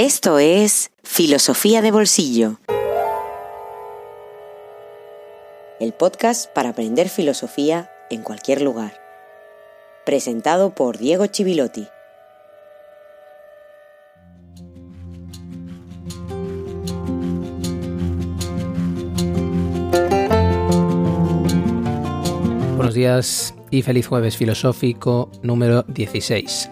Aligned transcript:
Esto 0.00 0.38
es 0.38 0.92
Filosofía 1.02 1.82
de 1.82 1.90
Bolsillo. 1.90 2.60
El 5.80 5.92
podcast 5.92 6.48
para 6.52 6.68
aprender 6.68 7.08
filosofía 7.08 7.90
en 8.08 8.22
cualquier 8.22 8.62
lugar. 8.62 8.92
Presentado 10.06 10.72
por 10.72 10.98
Diego 10.98 11.26
Chivilotti. 11.26 11.88
Buenos 22.76 22.94
días 22.94 23.52
y 23.72 23.82
feliz 23.82 24.06
jueves 24.06 24.36
filosófico 24.36 25.28
número 25.42 25.82
16. 25.88 26.70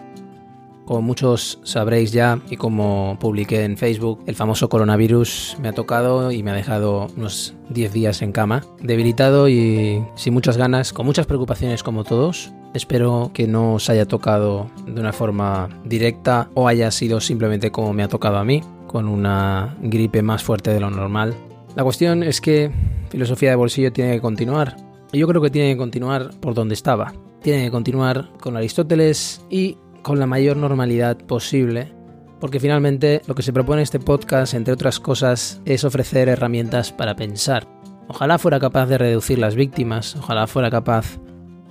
Como 0.87 1.01
muchos 1.01 1.59
sabréis 1.63 2.13
ya 2.13 2.39
y 2.49 2.55
como 2.55 3.17
publiqué 3.19 3.65
en 3.65 3.75
Facebook, 3.75 4.23
el 4.25 4.35
famoso 4.35 4.69
coronavirus 4.69 5.57
me 5.61 5.67
ha 5.67 5.73
tocado 5.73 6.31
y 6.31 6.43
me 6.43 6.51
ha 6.51 6.53
dejado 6.53 7.07
unos 7.17 7.55
10 7.71 7.91
días 7.91 8.21
en 8.21 8.31
cama, 8.31 8.63
debilitado 8.81 9.49
y 9.49 10.01
sin 10.15 10.33
muchas 10.33 10.55
ganas, 10.55 10.93
con 10.93 11.05
muchas 11.05 11.25
preocupaciones 11.25 11.83
como 11.83 12.05
todos. 12.05 12.53
Espero 12.73 13.31
que 13.33 13.47
no 13.47 13.73
os 13.73 13.89
haya 13.89 14.05
tocado 14.05 14.71
de 14.85 15.01
una 15.01 15.11
forma 15.11 15.67
directa 15.83 16.49
o 16.53 16.69
haya 16.69 16.89
sido 16.89 17.19
simplemente 17.19 17.69
como 17.69 17.91
me 17.91 18.03
ha 18.03 18.07
tocado 18.07 18.37
a 18.37 18.45
mí, 18.45 18.61
con 18.87 19.09
una 19.09 19.75
gripe 19.81 20.21
más 20.21 20.41
fuerte 20.41 20.71
de 20.71 20.79
lo 20.79 20.89
normal. 20.89 21.35
La 21.75 21.83
cuestión 21.83 22.23
es 22.23 22.39
que 22.39 22.71
filosofía 23.09 23.49
de 23.49 23.57
bolsillo 23.57 23.91
tiene 23.91 24.13
que 24.13 24.21
continuar. 24.21 24.77
Y 25.11 25.19
yo 25.19 25.27
creo 25.27 25.41
que 25.41 25.49
tiene 25.49 25.73
que 25.73 25.77
continuar 25.77 26.29
por 26.39 26.53
donde 26.53 26.75
estaba. 26.75 27.11
Tiene 27.41 27.65
que 27.65 27.71
continuar 27.71 28.29
con 28.39 28.55
Aristóteles 28.55 29.41
y 29.49 29.77
con 30.07 30.19
la 30.21 30.25
mayor 30.25 30.55
normalidad 30.55 31.17
posible, 31.17 31.91
porque 32.39 32.61
finalmente 32.61 33.21
lo 33.27 33.35
que 33.35 33.43
se 33.43 33.51
propone 33.51 33.81
este 33.81 33.99
podcast, 33.99 34.53
entre 34.53 34.73
otras 34.73 35.01
cosas, 35.01 35.59
es 35.65 35.83
ofrecer 35.83 36.29
herramientas 36.29 36.93
para 36.93 37.17
pensar. 37.17 37.67
Ojalá 38.07 38.37
fuera 38.37 38.57
capaz 38.57 38.85
de 38.85 38.97
reducir 38.97 39.37
las 39.37 39.55
víctimas, 39.55 40.15
ojalá 40.15 40.47
fuera 40.47 40.71
capaz 40.71 41.19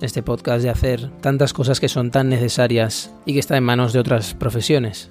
este 0.01 0.21
podcast 0.21 0.61
de 0.61 0.69
hacer 0.69 1.09
tantas 1.19 1.51
cosas 1.51 1.79
que 1.79 1.89
son 1.89 2.11
tan 2.11 2.29
necesarias 2.29 3.11
y 3.25 3.33
que 3.33 3.39
están 3.39 3.57
en 3.57 3.63
manos 3.63 3.91
de 3.91 4.01
otras 4.01 4.35
profesiones. 4.35 5.09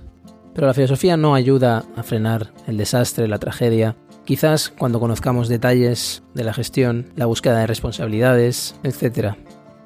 Pero 0.54 0.68
la 0.68 0.74
filosofía 0.74 1.16
no 1.16 1.34
ayuda 1.34 1.82
a 1.96 2.04
frenar 2.04 2.52
el 2.68 2.76
desastre, 2.76 3.26
la 3.26 3.40
tragedia. 3.40 3.96
Quizás 4.24 4.68
cuando 4.68 5.00
conozcamos 5.00 5.48
detalles 5.48 6.22
de 6.32 6.44
la 6.44 6.54
gestión, 6.54 7.10
la 7.16 7.26
búsqueda 7.26 7.58
de 7.58 7.66
responsabilidades, 7.66 8.76
etc 8.84 9.34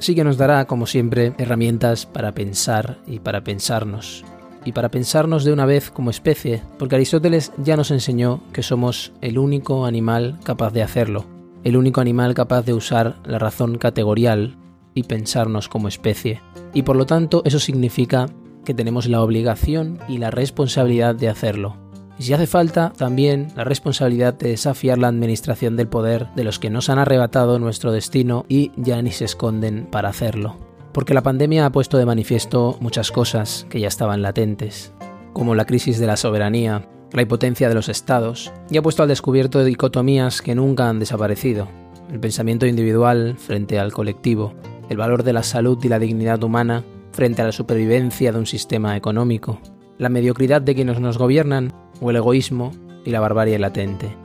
sí 0.01 0.15
que 0.15 0.25
nos 0.25 0.37
dará, 0.37 0.67
como 0.67 0.87
siempre, 0.87 1.35
herramientas 1.39 2.07
para 2.07 2.33
pensar 2.33 2.99
y 3.07 3.21
para 3.21 3.45
pensarnos. 3.45 4.25
Y 4.65 4.73
para 4.73 4.91
pensarnos 4.91 5.45
de 5.45 5.53
una 5.53 5.65
vez 5.65 5.91
como 5.91 6.11
especie, 6.11 6.63
porque 6.79 6.97
Aristóteles 6.97 7.53
ya 7.57 7.77
nos 7.77 7.91
enseñó 7.91 8.43
que 8.53 8.63
somos 8.63 9.13
el 9.21 9.39
único 9.39 9.87
animal 9.87 10.39
capaz 10.43 10.73
de 10.73 10.83
hacerlo, 10.83 11.25
el 11.65 11.77
único 11.77 12.01
animal 12.01 12.35
capaz 12.35 12.63
de 12.63 12.75
usar 12.75 13.17
la 13.25 13.39
razón 13.39 13.79
categorial 13.79 14.57
y 14.95 15.05
pensarnos 15.05 15.69
como 15.69 15.89
especie. 15.89 16.43
Y 16.75 16.83
por 16.83 16.97
lo 16.97 17.07
tanto 17.07 17.43
eso 17.45 17.59
significa 17.59 18.27
que 18.65 18.75
tenemos 18.75 19.07
la 19.07 19.23
obligación 19.23 19.99
y 20.09 20.19
la 20.19 20.31
responsabilidad 20.31 21.15
de 21.15 21.29
hacerlo. 21.29 21.77
Y 22.21 22.25
si 22.25 22.35
hace 22.35 22.47
falta, 22.47 22.93
también 22.95 23.49
la 23.57 23.65
responsabilidad 23.65 24.35
de 24.35 24.51
desafiar 24.51 24.99
la 24.99 25.09
administración 25.09 25.75
del 25.75 25.89
poder 25.89 26.27
de 26.37 26.45
los 26.45 26.59
que 26.59 26.69
nos 26.69 26.91
han 26.91 26.99
arrebatado 26.99 27.59
nuestro 27.59 27.93
destino 27.93 28.45
y 28.47 28.73
ya 28.77 29.01
ni 29.01 29.11
se 29.11 29.25
esconden 29.25 29.87
para 29.91 30.11
hacerlo. 30.11 30.59
Porque 30.93 31.15
la 31.15 31.23
pandemia 31.23 31.65
ha 31.65 31.73
puesto 31.73 31.97
de 31.97 32.05
manifiesto 32.05 32.77
muchas 32.81 33.11
cosas 33.11 33.67
que 33.71 33.81
ya 33.81 33.89
estaban 33.89 34.21
latentes, 34.21 34.93
como 35.33 35.55
la 35.55 35.65
crisis 35.65 35.99
de 35.99 36.07
la 36.07 36.19
soberanía, 36.19 36.87
la 37.11 37.23
impotencia 37.23 37.71
de 37.71 37.75
los 37.75 37.89
estados, 37.89 38.53
y 38.71 38.77
ha 38.77 38.83
puesto 38.83 39.03
al 39.03 39.09
descubierto 39.09 39.65
dicotomías 39.65 40.43
que 40.43 40.55
nunca 40.55 40.91
han 40.91 40.99
desaparecido, 40.99 41.69
el 42.13 42.21
pensamiento 42.21 42.67
individual 42.67 43.37
frente 43.39 43.79
al 43.79 43.95
colectivo, 43.95 44.53
el 44.91 44.99
valor 44.99 45.23
de 45.23 45.33
la 45.33 45.43
salud 45.43 45.83
y 45.83 45.89
la 45.89 45.99
dignidad 45.99 46.43
humana 46.43 46.85
frente 47.13 47.41
a 47.41 47.47
la 47.47 47.53
supervivencia 47.53 48.31
de 48.31 48.39
un 48.39 48.47
sistema 48.47 48.95
económico, 48.95 49.59
la 49.97 50.11
mediocridad 50.11 50.61
de 50.61 50.75
quienes 50.75 51.01
nos 51.01 51.17
gobiernan 51.17 51.73
o 52.01 52.11
el 52.11 52.17
egoísmo 52.17 52.73
y 53.05 53.11
la 53.11 53.21
barbarie 53.21 53.59
latente. 53.59 54.17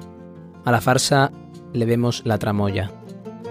A 0.64 0.72
la 0.72 0.82
farsa 0.82 1.32
le 1.74 1.86
vemos 1.86 2.22
la 2.26 2.38
tramoya. 2.38 2.92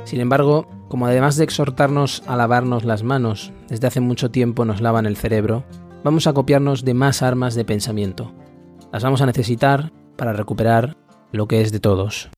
Sin 0.04 0.20
embargo, 0.20 0.66
como 0.88 1.06
además 1.06 1.36
de 1.36 1.44
exhortarnos 1.44 2.22
a 2.26 2.36
lavarnos 2.36 2.84
las 2.84 3.02
manos, 3.02 3.52
desde 3.68 3.86
hace 3.86 4.00
mucho 4.00 4.30
tiempo 4.30 4.64
nos 4.64 4.80
lavan 4.80 5.06
el 5.06 5.16
cerebro, 5.16 5.64
vamos 6.02 6.26
a 6.26 6.32
copiarnos 6.32 6.84
de 6.84 6.94
más 6.94 7.22
armas 7.22 7.54
de 7.54 7.64
pensamiento. 7.64 8.32
Las 8.92 9.02
vamos 9.02 9.22
a 9.22 9.26
necesitar 9.26 9.92
para 10.16 10.32
recuperar 10.32 10.96
lo 11.32 11.48
que 11.48 11.60
es 11.62 11.72
de 11.72 11.80
todos. 11.80 12.30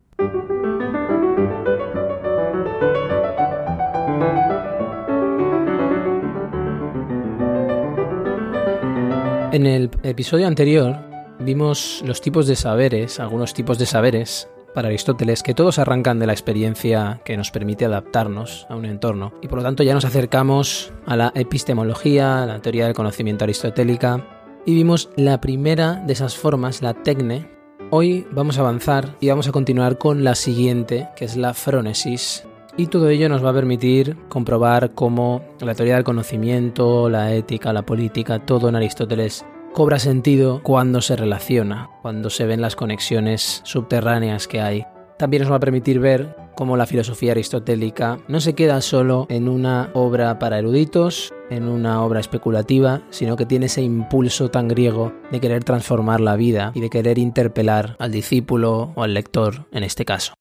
En 9.52 9.64
el 9.64 9.90
episodio 10.02 10.46
anterior 10.46 11.05
vimos 11.46 12.02
los 12.04 12.20
tipos 12.20 12.48
de 12.48 12.56
saberes, 12.56 13.20
algunos 13.20 13.54
tipos 13.54 13.78
de 13.78 13.86
saberes 13.86 14.50
para 14.74 14.88
Aristóteles, 14.88 15.44
que 15.44 15.54
todos 15.54 15.78
arrancan 15.78 16.18
de 16.18 16.26
la 16.26 16.32
experiencia 16.32 17.20
que 17.24 17.36
nos 17.36 17.52
permite 17.52 17.84
adaptarnos 17.84 18.66
a 18.68 18.74
un 18.74 18.84
entorno. 18.84 19.32
Y 19.40 19.46
por 19.46 19.58
lo 19.58 19.64
tanto 19.64 19.84
ya 19.84 19.94
nos 19.94 20.04
acercamos 20.04 20.92
a 21.06 21.16
la 21.16 21.32
epistemología, 21.36 22.42
a 22.42 22.46
la 22.46 22.60
teoría 22.60 22.86
del 22.86 22.94
conocimiento 22.94 23.44
aristotélica, 23.44 24.26
y 24.66 24.74
vimos 24.74 25.08
la 25.14 25.40
primera 25.40 25.94
de 25.94 26.12
esas 26.12 26.36
formas, 26.36 26.82
la 26.82 26.94
tecne. 26.94 27.48
Hoy 27.90 28.26
vamos 28.32 28.58
a 28.58 28.62
avanzar 28.62 29.14
y 29.20 29.28
vamos 29.28 29.46
a 29.46 29.52
continuar 29.52 29.98
con 29.98 30.24
la 30.24 30.34
siguiente, 30.34 31.08
que 31.14 31.24
es 31.24 31.36
la 31.36 31.54
frónesis. 31.54 32.44
Y 32.76 32.88
todo 32.88 33.08
ello 33.08 33.28
nos 33.28 33.44
va 33.44 33.50
a 33.50 33.54
permitir 33.54 34.16
comprobar 34.28 34.94
cómo 34.94 35.42
la 35.60 35.76
teoría 35.76 35.94
del 35.94 36.04
conocimiento, 36.04 37.08
la 37.08 37.32
ética, 37.32 37.72
la 37.72 37.86
política, 37.86 38.44
todo 38.44 38.68
en 38.68 38.74
Aristóteles 38.74 39.46
cobra 39.76 39.98
sentido 39.98 40.62
cuando 40.62 41.02
se 41.02 41.16
relaciona, 41.16 41.90
cuando 42.00 42.30
se 42.30 42.46
ven 42.46 42.62
las 42.62 42.74
conexiones 42.74 43.60
subterráneas 43.64 44.48
que 44.48 44.62
hay. 44.62 44.86
También 45.18 45.42
nos 45.42 45.52
va 45.52 45.56
a 45.56 45.60
permitir 45.60 46.00
ver 46.00 46.34
cómo 46.54 46.78
la 46.78 46.86
filosofía 46.86 47.32
aristotélica 47.32 48.18
no 48.26 48.40
se 48.40 48.54
queda 48.54 48.80
solo 48.80 49.26
en 49.28 49.50
una 49.50 49.90
obra 49.92 50.38
para 50.38 50.58
eruditos, 50.58 51.34
en 51.50 51.68
una 51.68 52.02
obra 52.02 52.20
especulativa, 52.20 53.02
sino 53.10 53.36
que 53.36 53.44
tiene 53.44 53.66
ese 53.66 53.82
impulso 53.82 54.50
tan 54.50 54.66
griego 54.66 55.12
de 55.30 55.40
querer 55.40 55.62
transformar 55.62 56.22
la 56.22 56.36
vida 56.36 56.72
y 56.74 56.80
de 56.80 56.88
querer 56.88 57.18
interpelar 57.18 57.96
al 57.98 58.12
discípulo 58.12 58.94
o 58.94 59.02
al 59.02 59.12
lector 59.12 59.66
en 59.72 59.84
este 59.84 60.06
caso. 60.06 60.32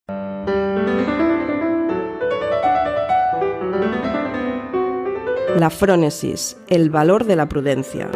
La 5.57 5.69
frónesis, 5.69 6.55
el 6.69 6.89
valor 6.89 7.25
de 7.25 7.35
la 7.35 7.49
prudencia. 7.49 8.09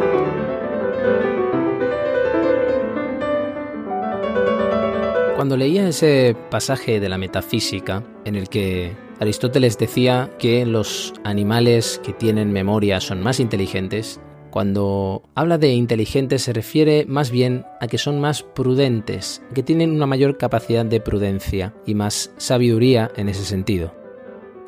Cuando 5.50 5.66
leía 5.66 5.88
ese 5.88 6.36
pasaje 6.52 7.00
de 7.00 7.10
la 7.10 7.18
metafísica 7.18 8.04
en 8.24 8.36
el 8.36 8.50
que 8.50 8.96
Aristóteles 9.20 9.80
decía 9.80 10.30
que 10.38 10.64
los 10.64 11.12
animales 11.24 12.00
que 12.04 12.14
tienen 12.14 12.54
memoria 12.54 13.02
son 13.02 13.24
más 13.24 13.40
inteligentes, 13.40 14.22
cuando 14.52 15.24
habla 15.34 15.58
de 15.58 15.70
inteligentes 15.70 16.44
se 16.44 16.54
refiere 16.54 17.06
más 17.08 17.32
bien 17.32 17.66
a 17.82 17.88
que 17.88 17.98
son 17.98 18.22
más 18.22 18.44
prudentes, 18.44 19.42
que 19.56 19.64
tienen 19.64 19.90
una 19.90 20.06
mayor 20.06 20.38
capacidad 20.38 20.86
de 20.86 21.02
prudencia 21.02 21.74
y 21.84 21.96
más 21.96 22.32
sabiduría 22.38 23.10
en 23.16 23.28
ese 23.28 23.44
sentido. 23.44 23.96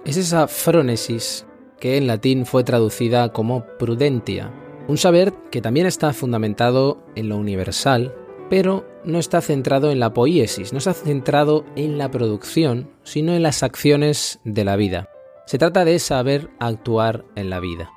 Es 0.04 0.18
esa 0.18 0.48
frónesis 0.48 1.46
que 1.80 1.98
en 1.98 2.08
latín 2.08 2.48
fue 2.48 2.64
traducida 2.64 3.32
como 3.32 3.66
prudentia, 3.78 4.52
un 4.88 4.98
saber 4.98 5.32
que 5.52 5.62
también 5.62 5.86
está 5.86 6.12
fundamentado 6.12 7.04
en 7.14 7.30
lo 7.30 7.38
universal, 7.38 8.16
pero 8.52 8.86
no 9.06 9.18
está 9.18 9.40
centrado 9.40 9.92
en 9.92 10.02
la 10.02 10.14
poiesis, 10.14 10.74
no 10.74 10.80
está 10.80 10.94
centrado 10.94 11.64
en 11.78 11.98
la 11.98 12.12
producción, 12.12 12.92
sino 13.02 13.34
en 13.34 13.44
las 13.44 13.64
acciones 13.64 14.42
de 14.44 14.66
la 14.66 14.76
vida. 14.76 15.08
Se 15.46 15.58
trata 15.58 15.86
de 15.86 15.98
saber 16.00 16.50
actuar 16.60 17.24
en 17.38 17.50
la 17.50 17.62
vida. 17.62 17.94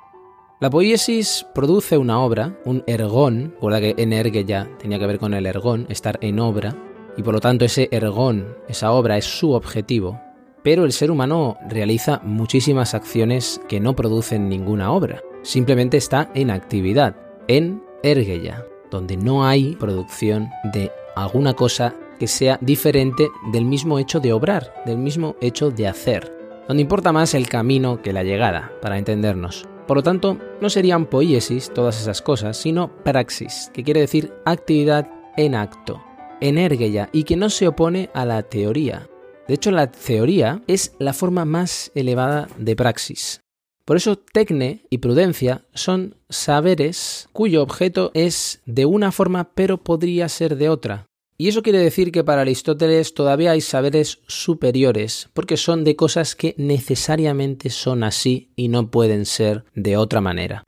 La 0.61 0.69
poiesis 0.69 1.45
produce 1.53 1.97
una 1.97 2.21
obra, 2.21 2.57
un 2.63 2.85
ergón, 2.87 3.51
recuerda 3.55 3.81
que 3.81 3.95
en 3.97 4.47
ya 4.47 4.69
tenía 4.79 4.97
que 4.97 5.07
ver 5.07 5.19
con 5.19 5.33
el 5.33 5.45
ergón, 5.45 5.87
estar 5.89 6.17
en 6.21 6.39
obra, 6.39 6.73
y 7.17 7.21
por 7.21 7.33
lo 7.33 7.41
tanto 7.41 7.65
ese 7.65 7.89
ergón, 7.91 8.55
esa 8.69 8.93
obra 8.93 9.17
es 9.17 9.25
su 9.25 9.51
objetivo, 9.51 10.21
pero 10.63 10.85
el 10.85 10.93
ser 10.93 11.11
humano 11.11 11.57
realiza 11.67 12.21
muchísimas 12.23 12.93
acciones 12.93 13.59
que 13.67 13.81
no 13.81 13.93
producen 13.93 14.47
ninguna 14.47 14.93
obra, 14.93 15.21
simplemente 15.41 15.97
está 15.97 16.31
en 16.33 16.49
actividad, 16.49 17.17
en 17.49 17.83
ergeya 18.03 18.65
donde 18.91 19.17
no 19.17 19.45
hay 19.45 19.75
producción 19.75 20.49
de 20.73 20.91
alguna 21.15 21.53
cosa 21.53 21.95
que 22.19 22.27
sea 22.27 22.57
diferente 22.61 23.29
del 23.51 23.65
mismo 23.65 23.99
hecho 23.99 24.19
de 24.19 24.33
obrar, 24.33 24.73
del 24.85 24.97
mismo 24.97 25.35
hecho 25.41 25.71
de 25.71 25.87
hacer, 25.87 26.31
donde 26.67 26.81
importa 26.81 27.11
más 27.11 27.33
el 27.33 27.47
camino 27.47 28.01
que 28.01 28.13
la 28.13 28.23
llegada, 28.23 28.71
para 28.81 28.97
entendernos. 28.97 29.65
Por 29.87 29.97
lo 29.97 30.03
tanto, 30.03 30.37
no 30.61 30.69
serían 30.69 31.05
poiesis 31.05 31.71
todas 31.73 32.01
esas 32.01 32.21
cosas, 32.21 32.57
sino 32.57 32.89
praxis, 33.03 33.69
que 33.73 33.83
quiere 33.83 33.99
decir 33.99 34.33
actividad 34.45 35.07
en 35.37 35.53
acto, 35.53 36.01
energeia, 36.41 37.09
y 37.11 37.23
que 37.23 37.35
no 37.35 37.49
se 37.49 37.67
opone 37.67 38.09
a 38.13 38.25
la 38.25 38.41
teoría. 38.43 39.07
De 39.47 39.53
hecho, 39.53 39.69
la 39.69 39.91
teoría 39.91 40.61
es 40.65 40.95
la 40.97 41.13
forma 41.13 41.45
más 41.45 41.91
elevada 41.93 42.47
de 42.57 42.75
praxis. 42.75 43.41
Por 43.85 43.97
eso 43.97 44.17
tecne 44.17 44.81
y 44.89 44.97
prudencia 44.97 45.63
son 45.75 46.15
saberes 46.27 47.29
cuyo 47.31 47.61
objeto 47.61 48.09
es 48.15 48.61
de 48.65 48.87
una 48.87 49.11
forma 49.11 49.51
pero 49.53 49.77
podría 49.77 50.27
ser 50.27 50.57
de 50.57 50.69
otra. 50.69 51.05
Y 51.37 51.49
eso 51.49 51.61
quiere 51.61 51.79
decir 51.79 52.11
que 52.11 52.23
para 52.23 52.41
Aristóteles 52.41 53.13
todavía 53.13 53.51
hay 53.51 53.61
saberes 53.61 54.19
superiores, 54.25 55.29
porque 55.33 55.57
son 55.57 55.83
de 55.83 55.95
cosas 55.95 56.33
que 56.33 56.55
necesariamente 56.57 57.69
son 57.69 58.03
así 58.03 58.49
y 58.55 58.69
no 58.69 58.89
pueden 58.89 59.25
ser 59.25 59.65
de 59.75 59.97
otra 59.97 60.19
manera. 60.19 60.63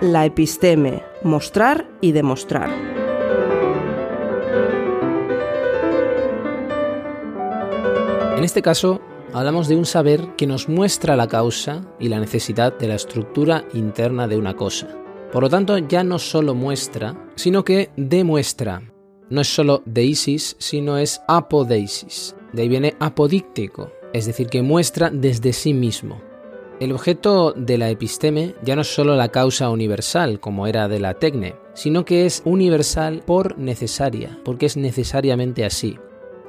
La 0.00 0.24
episteme, 0.24 1.04
mostrar 1.22 1.86
y 2.00 2.12
demostrar. 2.12 2.97
En 8.38 8.44
este 8.44 8.62
caso, 8.62 9.00
hablamos 9.32 9.66
de 9.66 9.74
un 9.74 9.84
saber 9.84 10.36
que 10.36 10.46
nos 10.46 10.68
muestra 10.68 11.16
la 11.16 11.26
causa 11.26 11.84
y 11.98 12.08
la 12.08 12.20
necesidad 12.20 12.78
de 12.78 12.86
la 12.86 12.94
estructura 12.94 13.64
interna 13.74 14.28
de 14.28 14.36
una 14.36 14.54
cosa. 14.54 14.96
Por 15.32 15.42
lo 15.42 15.48
tanto, 15.48 15.76
ya 15.76 16.04
no 16.04 16.20
solo 16.20 16.54
muestra, 16.54 17.32
sino 17.34 17.64
que 17.64 17.90
demuestra. 17.96 18.80
No 19.28 19.40
es 19.40 19.52
solo 19.52 19.82
deisis, 19.86 20.54
sino 20.60 20.98
es 20.98 21.20
apodeisis. 21.26 22.36
De 22.52 22.62
ahí 22.62 22.68
viene 22.68 22.94
apodíctico, 23.00 23.90
es 24.12 24.26
decir, 24.26 24.46
que 24.46 24.62
muestra 24.62 25.10
desde 25.10 25.52
sí 25.52 25.74
mismo. 25.74 26.22
El 26.78 26.92
objeto 26.92 27.52
de 27.56 27.76
la 27.76 27.90
episteme 27.90 28.54
ya 28.62 28.76
no 28.76 28.82
es 28.82 28.94
solo 28.94 29.16
la 29.16 29.30
causa 29.30 29.68
universal, 29.68 30.38
como 30.38 30.68
era 30.68 30.86
de 30.86 31.00
la 31.00 31.14
tecne, 31.14 31.56
sino 31.74 32.04
que 32.04 32.24
es 32.24 32.42
universal 32.44 33.20
por 33.26 33.58
necesaria, 33.58 34.38
porque 34.44 34.66
es 34.66 34.76
necesariamente 34.76 35.64
así. 35.64 35.98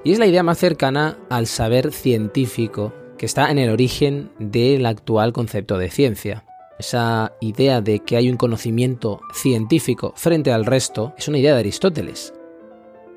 Y 0.03 0.13
es 0.13 0.19
la 0.19 0.27
idea 0.27 0.43
más 0.43 0.57
cercana 0.57 1.17
al 1.29 1.47
saber 1.47 1.91
científico 1.91 2.93
que 3.17 3.25
está 3.25 3.51
en 3.51 3.57
el 3.57 3.69
origen 3.69 4.31
del 4.39 4.85
actual 4.85 5.33
concepto 5.33 5.77
de 5.77 5.89
ciencia. 5.89 6.45
Esa 6.79 7.33
idea 7.41 7.81
de 7.81 7.99
que 7.99 8.15
hay 8.15 8.29
un 8.29 8.37
conocimiento 8.37 9.19
científico 9.33 10.13
frente 10.15 10.53
al 10.53 10.65
resto 10.65 11.13
es 11.17 11.27
una 11.27 11.37
idea 11.37 11.53
de 11.53 11.59
Aristóteles, 11.59 12.33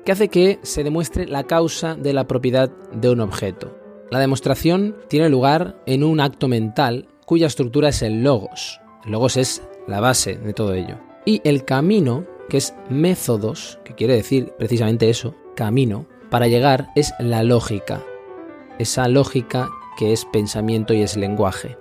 que 0.03 0.11
hace 0.11 0.27
que 0.27 0.59
se 0.63 0.83
demuestre 0.83 1.25
la 1.25 1.45
causa 1.45 1.95
de 1.95 2.11
la 2.11 2.27
propiedad 2.27 2.69
de 2.91 3.09
un 3.09 3.21
objeto. 3.21 3.77
La 4.11 4.19
demostración 4.19 4.97
tiene 5.07 5.29
lugar 5.29 5.81
en 5.85 6.03
un 6.03 6.19
acto 6.19 6.49
mental 6.49 7.07
cuya 7.25 7.47
estructura 7.47 7.89
es 7.89 8.01
el 8.01 8.23
logos. 8.23 8.81
El 9.05 9.13
logos 9.13 9.37
es 9.37 9.63
la 9.87 10.01
base 10.01 10.35
de 10.35 10.51
todo 10.51 10.73
ello. 10.73 10.97
Y 11.25 11.41
el 11.45 11.63
camino, 11.63 12.25
que 12.49 12.57
es 12.57 12.75
métodos, 12.89 13.79
que 13.85 13.95
quiere 13.95 14.15
decir 14.15 14.53
precisamente 14.59 15.09
eso, 15.09 15.35
camino, 15.55 16.05
para 16.33 16.47
llegar 16.47 16.89
es 16.95 17.13
la 17.19 17.43
lógica, 17.43 18.03
esa 18.79 19.07
lógica 19.07 19.69
que 19.99 20.13
es 20.13 20.25
pensamiento 20.25 20.95
y 20.95 21.03
es 21.03 21.15
lenguaje. 21.15 21.77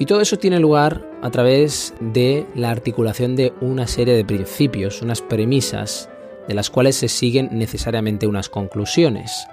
Y 0.00 0.06
todo 0.06 0.20
eso 0.20 0.36
tiene 0.36 0.58
lugar 0.58 1.08
a 1.22 1.30
través 1.30 1.94
de 2.00 2.44
la 2.56 2.70
articulación 2.70 3.36
de 3.36 3.52
una 3.60 3.86
serie 3.86 4.16
de 4.16 4.24
principios, 4.24 5.00
unas 5.00 5.22
premisas, 5.22 6.10
de 6.48 6.54
las 6.54 6.70
cuales 6.70 6.96
se 6.96 7.06
siguen 7.06 7.50
necesariamente 7.52 8.26
unas 8.26 8.48
conclusiones. 8.48 9.46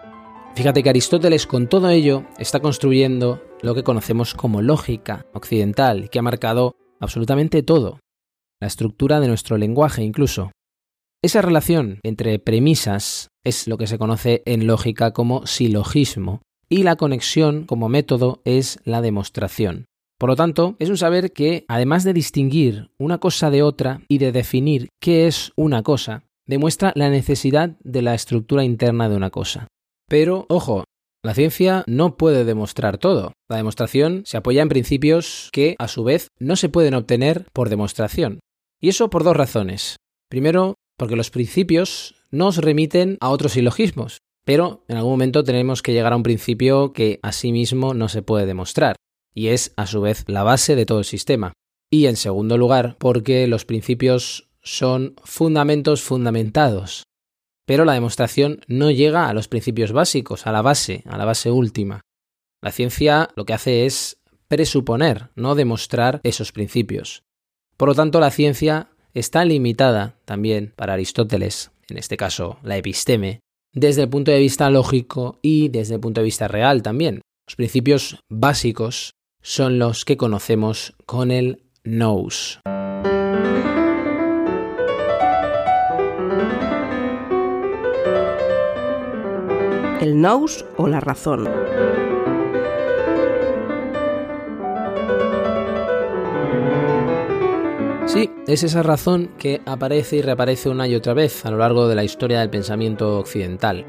Fíjate 0.56 0.82
que 0.82 0.90
Aristóteles 0.90 1.46
con 1.46 1.68
todo 1.68 1.92
ello 1.92 2.26
está 2.40 2.62
construyendo 2.62 3.44
lo 3.62 3.76
que 3.76 3.84
conocemos 3.84 4.34
como 4.34 4.64
lógica 4.64 5.28
occidental, 5.36 6.10
que 6.10 6.18
ha 6.18 6.24
marcado 6.24 6.78
absolutamente 7.00 7.62
todo, 7.62 8.00
la 8.60 8.66
estructura 8.66 9.20
de 9.20 9.28
nuestro 9.28 9.60
lenguaje 9.60 10.02
incluso. 10.02 10.52
Esa 11.22 11.44
relación 11.44 12.00
entre 12.02 12.40
premisas 12.40 13.30
es 13.46 13.68
lo 13.68 13.78
que 13.78 13.88
se 13.88 13.98
conoce 13.98 14.44
en 14.46 14.68
lógica 14.68 15.12
como 15.12 15.48
silogismo, 15.48 16.42
y 16.68 16.84
la 16.84 16.98
conexión 16.98 17.66
como 17.66 17.88
método 17.88 18.42
es 18.44 18.80
la 18.84 19.02
demostración. 19.02 19.86
Por 20.18 20.30
lo 20.30 20.36
tanto, 20.36 20.76
es 20.80 20.90
un 20.90 20.98
saber 20.98 21.32
que, 21.32 21.66
además 21.68 22.04
de 22.04 22.14
distinguir 22.14 22.90
una 22.98 23.20
cosa 23.20 23.50
de 23.50 23.64
otra 23.64 24.02
y 24.08 24.18
de 24.18 24.32
definir 24.32 24.90
qué 25.02 25.28
es 25.28 25.52
una 25.56 25.84
cosa, 25.84 26.24
demuestra 26.46 26.94
la 26.96 27.10
necesidad 27.10 27.78
de 27.84 28.02
la 28.02 28.14
estructura 28.14 28.64
interna 28.64 29.10
de 29.10 29.16
una 29.16 29.30
cosa. 29.30 29.68
Pero, 30.08 30.46
ojo, 30.50 30.84
la 31.24 31.34
ciencia 31.34 31.84
no 31.88 32.18
puede 32.18 32.46
demostrar 32.46 32.98
todo. 32.98 33.34
La 33.50 33.58
demostración 33.58 34.24
se 34.26 34.38
apoya 34.38 34.62
en 34.62 34.70
principios 34.70 35.50
que, 35.52 35.76
a 35.80 35.88
su 35.88 36.04
vez, 36.04 36.28
no 36.40 36.56
se 36.56 36.70
pueden 36.70 36.94
obtener 36.94 37.48
por 37.52 37.70
demostración. 37.70 38.40
Y 38.80 38.90
eso 38.90 39.10
por 39.10 39.24
dos 39.24 39.36
razones. 39.36 39.98
Primero, 40.30 40.76
porque 40.98 41.16
los 41.16 41.32
principios 41.32 42.15
nos 42.32 42.58
remiten 42.58 43.18
a 43.22 43.30
otros 43.30 43.54
silogismos, 43.54 44.20
pero 44.46 44.84
en 44.88 44.98
algún 44.98 45.14
momento 45.14 45.44
tenemos 45.44 45.82
que 45.82 45.94
llegar 45.94 46.14
a 46.14 46.16
un 46.16 46.24
principio 46.24 46.94
que 46.94 47.20
a 47.24 47.32
sí 47.32 47.52
mismo 47.52 47.94
no 47.94 48.10
se 48.10 48.22
puede 48.22 48.46
demostrar, 48.46 48.96
y 49.34 49.48
es 49.48 49.74
a 49.76 49.88
su 49.88 50.02
vez 50.02 50.24
la 50.28 50.44
base 50.44 50.76
de 50.76 50.86
todo 50.86 51.00
el 51.00 51.06
sistema. 51.06 51.54
Y 51.92 52.08
en 52.08 52.16
segundo 52.16 52.58
lugar, 52.58 52.96
porque 53.00 53.48
los 53.48 53.66
principios 53.66 54.50
son 54.62 55.16
fundamentos 55.24 56.02
fundamentados, 56.02 57.04
pero 57.66 57.86
la 57.86 57.94
demostración 57.94 58.62
no 58.68 58.92
llega 58.92 59.28
a 59.28 59.34
los 59.34 59.48
principios 59.48 59.92
básicos, 59.92 60.48
a 60.48 60.52
la 60.52 60.62
base, 60.62 61.04
a 61.06 61.18
la 61.18 61.26
base 61.26 61.52
última. 61.52 62.02
La 62.62 62.72
ciencia 62.72 63.30
lo 63.36 63.46
que 63.46 63.54
hace 63.54 63.86
es 63.86 64.18
presuponer, 64.48 65.30
no 65.36 65.56
demostrar 65.56 66.20
esos 66.24 66.52
principios. 66.52 67.24
Por 67.78 67.90
lo 67.90 67.96
tanto, 67.96 68.20
la 68.20 68.32
ciencia 68.32 68.90
está 69.14 69.46
limitada 69.46 70.16
también 70.26 70.74
para 70.76 70.94
Aristóteles, 70.94 71.72
en 71.90 71.98
este 71.98 72.18
caso 72.18 72.58
la 72.64 72.78
episteme, 72.78 73.42
desde 73.74 74.04
el 74.04 74.10
punto 74.10 74.32
de 74.32 74.40
vista 74.40 74.70
lógico 74.70 75.40
y 75.42 75.70
desde 75.70 75.96
el 75.96 76.00
punto 76.00 76.22
de 76.22 76.26
vista 76.26 76.48
real 76.48 76.82
también. 76.82 77.22
Los 77.48 77.56
principios 77.56 78.20
básicos 78.30 79.12
son 79.42 79.78
los 79.78 80.06
que 80.06 80.18
conocemos 80.18 80.96
con 81.06 81.30
el 81.30 81.64
nous. 81.84 82.60
El 90.02 90.22
nous 90.22 90.66
o 90.78 90.88
la 90.88 91.00
razón. 91.00 91.48
Sí, 98.16 98.30
es 98.48 98.64
esa 98.64 98.82
razón 98.82 99.32
que 99.38 99.60
aparece 99.66 100.16
y 100.16 100.22
reaparece 100.22 100.70
una 100.70 100.88
y 100.88 100.96
otra 100.96 101.14
vez 101.14 101.46
a 101.46 101.52
lo 101.52 101.58
largo 101.58 101.90
de 101.90 101.96
la 101.96 102.06
historia 102.06 102.40
del 102.40 102.50
pensamiento 102.50 103.20
occidental. 103.20 103.86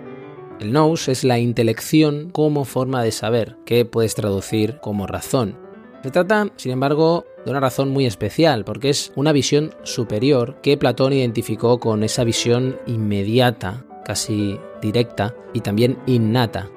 El 0.59 0.73
nous 0.73 1.07
es 1.07 1.23
la 1.23 1.39
intelección 1.39 2.31
como 2.31 2.65
forma 2.65 3.05
de 3.05 3.13
saber, 3.13 3.57
que 3.65 3.85
puedes 3.85 4.17
traducir 4.17 4.81
como 4.81 5.07
razón. 5.07 5.57
Se 6.03 6.11
trata, 6.11 6.49
sin 6.57 6.73
embargo, 6.73 7.25
de 7.45 7.53
una 7.53 7.61
razón 7.61 7.91
muy 7.91 8.05
especial, 8.05 8.65
porque 8.65 8.91
es 8.91 9.13
una 9.15 9.31
visión 9.31 9.71
superior 9.85 10.61
que 10.61 10.77
Platón 10.77 11.13
identificó 11.13 11.79
con 11.79 12.03
esa 12.03 12.25
visión 12.25 12.81
inmediata, 12.89 13.87
casi 14.05 14.59
directa 14.83 15.37
y 15.55 15.61
también 15.61 16.01
innata. 16.05 16.69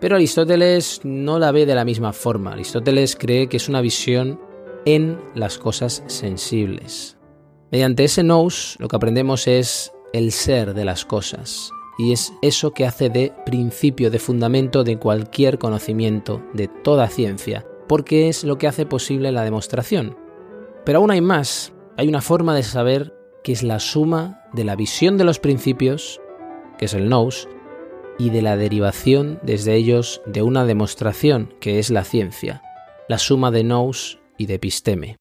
Pero 0.00 0.16
Aristóteles 0.16 1.02
no 1.04 1.38
la 1.38 1.52
ve 1.52 1.66
de 1.66 1.76
la 1.76 1.84
misma 1.84 2.12
forma. 2.12 2.54
Aristóteles 2.54 3.14
cree 3.14 3.48
que 3.48 3.58
es 3.58 3.68
una 3.68 3.80
visión 3.80 4.40
en 4.84 5.20
las 5.34 5.58
cosas 5.58 6.02
sensibles. 6.06 7.16
Mediante 7.70 8.04
ese 8.04 8.22
nous 8.22 8.76
lo 8.78 8.88
que 8.88 8.96
aprendemos 8.96 9.46
es 9.46 9.92
el 10.12 10.32
ser 10.32 10.74
de 10.74 10.84
las 10.84 11.04
cosas, 11.04 11.70
y 11.98 12.12
es 12.12 12.32
eso 12.42 12.72
que 12.72 12.86
hace 12.86 13.10
de 13.10 13.32
principio, 13.44 14.10
de 14.10 14.18
fundamento 14.18 14.84
de 14.84 14.98
cualquier 14.98 15.58
conocimiento, 15.58 16.42
de 16.54 16.68
toda 16.68 17.08
ciencia, 17.08 17.66
porque 17.88 18.28
es 18.28 18.44
lo 18.44 18.58
que 18.58 18.66
hace 18.66 18.86
posible 18.86 19.32
la 19.32 19.44
demostración. 19.44 20.16
Pero 20.84 21.00
aún 21.00 21.10
hay 21.10 21.20
más, 21.20 21.72
hay 21.96 22.08
una 22.08 22.22
forma 22.22 22.54
de 22.54 22.62
saber 22.62 23.14
que 23.44 23.52
es 23.52 23.62
la 23.62 23.80
suma 23.80 24.44
de 24.52 24.64
la 24.64 24.76
visión 24.76 25.18
de 25.18 25.24
los 25.24 25.38
principios, 25.38 26.20
que 26.78 26.86
es 26.86 26.94
el 26.94 27.08
nous, 27.08 27.48
y 28.18 28.30
de 28.30 28.42
la 28.42 28.56
derivación 28.56 29.38
desde 29.42 29.74
ellos 29.74 30.22
de 30.26 30.42
una 30.42 30.64
demostración, 30.64 31.54
que 31.60 31.78
es 31.78 31.90
la 31.90 32.04
ciencia. 32.04 32.62
La 33.08 33.18
suma 33.18 33.50
de 33.50 33.64
nous 33.64 34.19
y 34.40 34.46
de 34.46 34.54
episteme. 34.54 35.18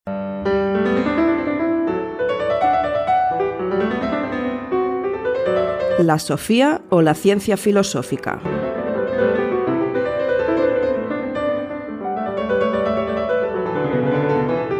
La 6.00 6.18
sofía 6.20 6.82
o 6.90 7.02
la 7.02 7.14
ciencia 7.14 7.58
filosófica. 7.58 8.42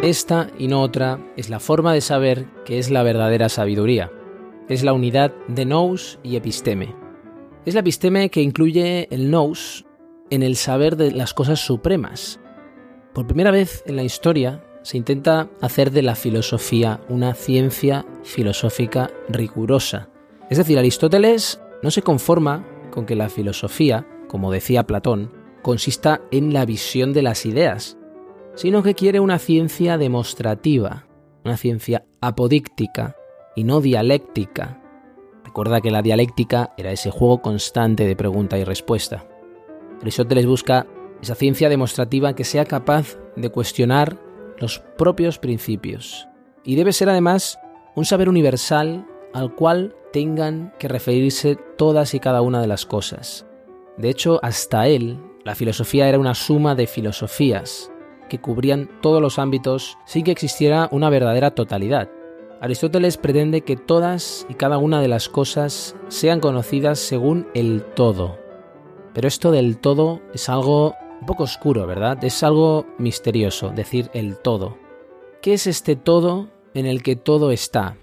Esta 0.02 0.50
y 0.58 0.68
no 0.68 0.80
otra 0.80 1.20
es 1.36 1.50
la 1.50 1.60
forma 1.60 1.92
de 1.92 2.00
saber 2.00 2.46
que 2.64 2.78
es 2.78 2.90
la 2.90 3.02
verdadera 3.02 3.50
sabiduría. 3.50 4.10
Es 4.70 4.82
la 4.82 4.94
unidad 4.94 5.34
de 5.48 5.66
nous 5.66 6.18
y 6.22 6.36
episteme. 6.36 6.96
Es 7.66 7.74
la 7.74 7.80
episteme 7.80 8.30
que 8.30 8.40
incluye 8.40 9.06
el 9.10 9.30
nous 9.30 9.84
en 10.30 10.42
el 10.42 10.56
saber 10.56 10.96
de 10.96 11.10
las 11.10 11.34
cosas 11.34 11.60
supremas, 11.60 12.39
por 13.12 13.26
primera 13.26 13.50
vez 13.50 13.82
en 13.86 13.96
la 13.96 14.02
historia, 14.02 14.64
se 14.82 14.96
intenta 14.96 15.48
hacer 15.60 15.90
de 15.90 16.02
la 16.02 16.14
filosofía 16.14 17.00
una 17.08 17.34
ciencia 17.34 18.06
filosófica 18.22 19.10
rigurosa. 19.28 20.08
Es 20.48 20.58
decir, 20.58 20.78
Aristóteles 20.78 21.60
no 21.82 21.90
se 21.90 22.02
conforma 22.02 22.66
con 22.90 23.06
que 23.06 23.16
la 23.16 23.28
filosofía, 23.28 24.06
como 24.28 24.50
decía 24.50 24.86
Platón, 24.86 25.32
consista 25.62 26.22
en 26.30 26.52
la 26.52 26.64
visión 26.64 27.12
de 27.12 27.22
las 27.22 27.46
ideas, 27.46 27.98
sino 28.54 28.82
que 28.82 28.94
quiere 28.94 29.20
una 29.20 29.38
ciencia 29.38 29.98
demostrativa, 29.98 31.06
una 31.44 31.56
ciencia 31.56 32.04
apodíctica 32.20 33.16
y 33.54 33.64
no 33.64 33.80
dialéctica. 33.80 34.82
Recuerda 35.44 35.80
que 35.80 35.90
la 35.90 36.02
dialéctica 36.02 36.72
era 36.76 36.92
ese 36.92 37.10
juego 37.10 37.42
constante 37.42 38.06
de 38.06 38.16
pregunta 38.16 38.58
y 38.58 38.64
respuesta. 38.64 39.26
Aristóteles 40.00 40.46
busca 40.46 40.86
esa 41.22 41.34
ciencia 41.34 41.68
demostrativa 41.68 42.34
que 42.34 42.44
sea 42.44 42.64
capaz 42.64 43.16
de 43.36 43.50
cuestionar 43.50 44.18
los 44.58 44.78
propios 44.98 45.38
principios. 45.38 46.28
Y 46.64 46.76
debe 46.76 46.92
ser 46.92 47.08
además 47.08 47.58
un 47.94 48.04
saber 48.04 48.28
universal 48.28 49.06
al 49.32 49.54
cual 49.54 49.94
tengan 50.12 50.72
que 50.78 50.88
referirse 50.88 51.56
todas 51.76 52.14
y 52.14 52.20
cada 52.20 52.42
una 52.42 52.60
de 52.60 52.66
las 52.66 52.86
cosas. 52.86 53.46
De 53.96 54.10
hecho, 54.10 54.40
hasta 54.42 54.86
él, 54.88 55.18
la 55.44 55.54
filosofía 55.54 56.08
era 56.08 56.18
una 56.18 56.34
suma 56.34 56.74
de 56.74 56.86
filosofías 56.86 57.90
que 58.28 58.40
cubrían 58.40 58.88
todos 59.02 59.20
los 59.20 59.38
ámbitos 59.38 59.98
sin 60.06 60.24
que 60.24 60.30
existiera 60.30 60.88
una 60.92 61.10
verdadera 61.10 61.50
totalidad. 61.52 62.08
Aristóteles 62.60 63.16
pretende 63.16 63.62
que 63.62 63.76
todas 63.76 64.46
y 64.48 64.54
cada 64.54 64.78
una 64.78 65.00
de 65.00 65.08
las 65.08 65.28
cosas 65.28 65.96
sean 66.08 66.40
conocidas 66.40 66.98
según 66.98 67.48
el 67.54 67.82
todo. 67.94 68.38
Pero 69.14 69.28
esto 69.28 69.50
del 69.50 69.78
todo 69.78 70.20
es 70.34 70.48
algo 70.48 70.94
un 71.20 71.26
poco 71.26 71.44
oscuro, 71.44 71.86
¿verdad? 71.86 72.22
Es 72.24 72.42
algo 72.42 72.86
misterioso, 72.98 73.70
decir 73.70 74.10
el 74.14 74.38
todo. 74.38 74.78
¿Qué 75.42 75.54
es 75.54 75.66
este 75.66 75.96
todo 75.96 76.50
en 76.74 76.86
el 76.86 77.02
que 77.02 77.16
todo 77.16 77.50
está? 77.52 77.96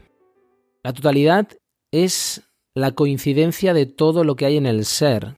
La 0.83 0.93
totalidad 0.93 1.47
es 1.91 2.49
la 2.75 2.91
coincidencia 2.91 3.73
de 3.73 3.85
todo 3.85 4.23
lo 4.23 4.35
que 4.35 4.45
hay 4.45 4.57
en 4.57 4.65
el 4.65 4.85
ser, 4.85 5.35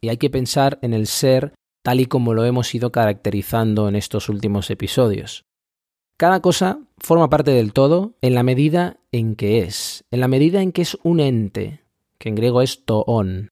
y 0.00 0.08
hay 0.08 0.18
que 0.18 0.30
pensar 0.30 0.78
en 0.82 0.94
el 0.94 1.06
ser 1.06 1.54
tal 1.82 2.00
y 2.00 2.06
como 2.06 2.34
lo 2.34 2.44
hemos 2.44 2.74
ido 2.74 2.92
caracterizando 2.92 3.88
en 3.88 3.96
estos 3.96 4.28
últimos 4.28 4.70
episodios. 4.70 5.44
Cada 6.18 6.40
cosa 6.40 6.80
forma 6.98 7.28
parte 7.28 7.50
del 7.50 7.72
todo 7.72 8.14
en 8.22 8.34
la 8.34 8.42
medida 8.42 8.98
en 9.12 9.36
que 9.36 9.58
es, 9.58 10.04
en 10.10 10.20
la 10.20 10.28
medida 10.28 10.62
en 10.62 10.72
que 10.72 10.82
es 10.82 10.96
un 11.02 11.20
ente, 11.20 11.84
que 12.18 12.28
en 12.28 12.34
griego 12.36 12.62
es 12.62 12.84
toon. 12.84 13.50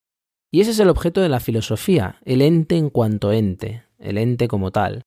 Y 0.54 0.61
ese 0.61 0.70
es 0.70 0.78
el 0.78 0.88
objeto 0.88 1.20
de 1.20 1.28
la 1.28 1.40
filosofía, 1.40 2.20
el 2.25 2.40
ente 2.40 2.76
en 2.76 2.88
cuanto 2.88 3.32
ente, 3.32 3.82
el 3.99 4.18
ente 4.18 4.46
como 4.46 4.70
tal, 4.70 5.02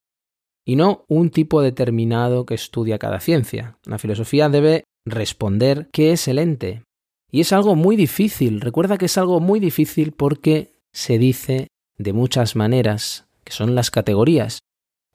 y 0.66 0.76
no 0.76 1.06
un 1.08 1.30
tipo 1.30 1.62
determinado 1.62 2.46
que 2.46 2.54
estudia 2.54 3.00
cada 3.00 3.22
ciencia. 3.22 3.78
La 3.86 3.98
filosofía 3.98 4.50
debe 4.50 4.84
responder 5.06 5.88
qué 5.94 6.12
es 6.12 6.28
el 6.28 6.40
ente. 6.40 6.84
Y 7.32 7.40
es 7.40 7.54
algo 7.54 7.78
muy 7.78 7.96
difícil, 7.96 8.60
recuerda 8.60 8.98
que 8.98 9.06
es 9.06 9.18
algo 9.18 9.40
muy 9.40 9.62
difícil 9.62 10.12
porque 10.12 10.82
se 10.92 11.18
dice 11.18 11.70
de 11.98 12.12
muchas 12.12 12.58
maneras, 12.58 13.30
que 13.46 13.54
son 13.54 13.74
las 13.74 13.90
categorías. 13.90 14.60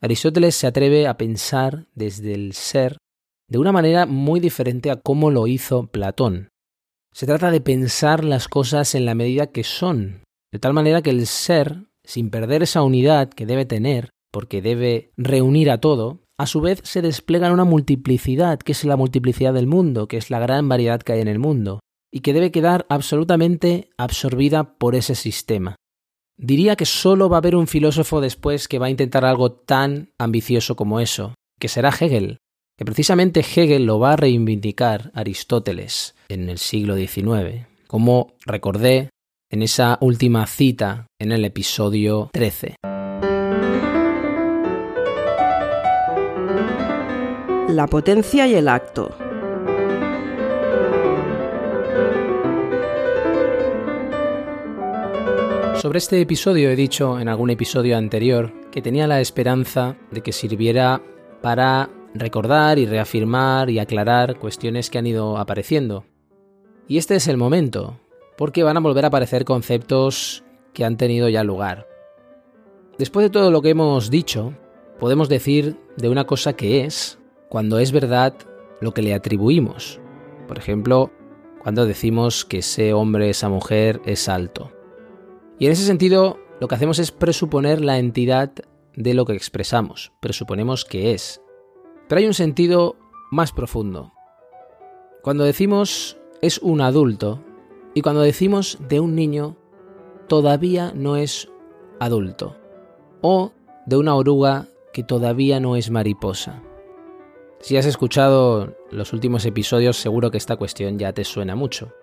Aristóteles 0.01 0.55
se 0.55 0.65
atreve 0.65 1.05
a 1.05 1.15
pensar 1.15 1.85
desde 1.93 2.33
el 2.33 2.53
ser 2.53 2.97
de 3.47 3.59
una 3.59 3.71
manera 3.71 4.07
muy 4.07 4.39
diferente 4.39 4.89
a 4.89 4.95
cómo 4.95 5.29
lo 5.29 5.45
hizo 5.45 5.85
Platón. 5.85 6.49
Se 7.13 7.27
trata 7.27 7.51
de 7.51 7.61
pensar 7.61 8.23
las 8.23 8.47
cosas 8.47 8.95
en 8.95 9.05
la 9.05 9.13
medida 9.13 9.47
que 9.47 9.63
son, 9.63 10.23
de 10.51 10.59
tal 10.59 10.73
manera 10.73 11.03
que 11.03 11.11
el 11.11 11.27
ser, 11.27 11.85
sin 12.03 12.31
perder 12.31 12.63
esa 12.63 12.81
unidad 12.81 13.29
que 13.29 13.45
debe 13.45 13.65
tener, 13.65 14.09
porque 14.31 14.63
debe 14.63 15.11
reunir 15.15 15.69
a 15.69 15.79
todo, 15.79 16.23
a 16.39 16.47
su 16.47 16.59
vez 16.59 16.81
se 16.83 17.03
despliega 17.03 17.47
en 17.47 17.53
una 17.53 17.65
multiplicidad, 17.65 18.57
que 18.57 18.71
es 18.71 18.83
la 18.83 18.97
multiplicidad 18.97 19.53
del 19.53 19.67
mundo, 19.67 20.07
que 20.07 20.17
es 20.17 20.31
la 20.31 20.39
gran 20.39 20.67
variedad 20.67 21.01
que 21.01 21.13
hay 21.13 21.21
en 21.21 21.27
el 21.27 21.39
mundo 21.39 21.79
y 22.11 22.19
que 22.19 22.33
debe 22.33 22.51
quedar 22.51 22.85
absolutamente 22.89 23.89
absorbida 23.97 24.77
por 24.77 24.93
ese 24.93 25.15
sistema. 25.15 25.75
Diría 26.37 26.75
que 26.75 26.85
solo 26.85 27.27
va 27.27 27.37
a 27.37 27.39
haber 27.39 27.55
un 27.55 27.65
filósofo 27.65 28.21
después 28.21 28.67
que 28.67 28.77
va 28.77 28.85
a 28.85 28.91
intentar 28.91 29.25
algo 29.25 29.51
tan 29.51 30.11
ambicioso 30.19 30.75
como 30.75 30.99
eso, 30.99 31.33
que 31.59 31.69
será 31.69 31.89
Hegel, 31.89 32.37
que 32.77 32.85
precisamente 32.85 33.41
Hegel 33.41 33.85
lo 33.85 33.99
va 33.99 34.13
a 34.13 34.15
reivindicar 34.15 35.11
Aristóteles 35.13 36.15
en 36.29 36.49
el 36.49 36.57
siglo 36.57 36.95
XIX, 36.95 37.67
como 37.87 38.33
recordé 38.45 39.09
en 39.51 39.61
esa 39.61 39.99
última 40.01 40.47
cita 40.47 41.05
en 41.19 41.31
el 41.31 41.45
episodio 41.45 42.29
13. 42.33 42.75
La 47.69 47.87
potencia 47.89 48.47
y 48.47 48.55
el 48.55 48.67
acto. 48.67 49.15
Sobre 55.79 55.97
este 55.97 56.21
episodio 56.21 56.69
he 56.69 56.75
dicho 56.75 57.19
en 57.19 57.27
algún 57.27 57.49
episodio 57.49 57.97
anterior 57.97 58.53
que 58.71 58.81
tenía 58.81 59.05
la 59.05 59.19
esperanza 59.19 59.97
de 60.11 60.21
que 60.21 60.31
sirviera 60.31 61.01
para 61.41 61.89
recordar 62.13 62.79
y 62.79 62.85
reafirmar 62.85 63.69
y 63.69 63.79
aclarar 63.79 64.37
cuestiones 64.39 64.89
que 64.89 64.97
han 64.97 65.07
ido 65.07 65.37
apareciendo. 65.37 66.05
Y 66.87 66.97
este 66.97 67.15
es 67.15 67.27
el 67.27 67.37
momento, 67.37 67.99
porque 68.37 68.63
van 68.63 68.77
a 68.77 68.81
volver 68.81 69.05
a 69.05 69.07
aparecer 69.07 69.45
conceptos 69.45 70.43
que 70.73 70.85
han 70.85 70.97
tenido 70.97 71.29
ya 71.29 71.43
lugar. 71.43 71.87
Después 72.97 73.23
de 73.23 73.29
todo 73.29 73.51
lo 73.51 73.61
que 73.61 73.69
hemos 73.69 74.09
dicho, 74.09 74.53
podemos 74.99 75.29
decir 75.29 75.77
de 75.97 76.09
una 76.09 76.25
cosa 76.25 76.53
que 76.53 76.85
es, 76.85 77.19
cuando 77.49 77.79
es 77.79 77.91
verdad 77.91 78.35
lo 78.81 78.93
que 78.93 79.01
le 79.01 79.13
atribuimos. 79.13 79.99
Por 80.47 80.57
ejemplo, 80.57 81.11
cuando 81.61 81.85
decimos 81.85 82.45
que 82.45 82.59
ese 82.59 82.93
hombre, 82.93 83.29
esa 83.29 83.49
mujer 83.49 84.01
es 84.05 84.27
alto. 84.27 84.71
Y 85.57 85.67
en 85.67 85.71
ese 85.71 85.85
sentido, 85.85 86.39
lo 86.59 86.67
que 86.67 86.75
hacemos 86.75 86.99
es 86.99 87.11
presuponer 87.11 87.81
la 87.81 87.99
entidad 87.99 88.51
de 88.95 89.13
lo 89.13 89.25
que 89.25 89.33
expresamos, 89.33 90.11
presuponemos 90.19 90.85
que 90.85 91.13
es. 91.13 91.42
Hay 92.09 92.27
un 92.27 92.33
sentido 92.33 92.95
más 93.31 93.51
profundo. 93.51 94.13
Cuando 95.23 95.43
decimos 95.43 96.17
es 96.41 96.59
un 96.59 96.81
adulto 96.81 97.39
y 97.95 98.01
cuando 98.01 98.21
decimos 98.21 98.77
de 98.87 98.99
un 98.99 99.15
niño, 99.15 99.55
todavía 100.27 100.91
no 100.93 101.15
es 101.15 101.49
adulto. 101.99 102.55
O 103.21 103.51
de 103.87 103.97
una 103.97 104.15
oruga 104.15 104.67
que 104.93 105.03
todavía 105.03 105.59
no 105.59 105.75
es 105.75 105.89
mariposa. 105.89 106.61
Si 107.59 107.77
has 107.77 107.85
escuchado 107.85 108.75
los 108.91 109.13
últimos 109.13 109.45
episodios, 109.45 109.97
seguro 109.97 110.29
que 110.29 110.37
esta 110.37 110.57
cuestión 110.57 110.99
ya 110.99 111.13
te 111.13 111.23
suena 111.23 111.55
mucho. 111.55 111.93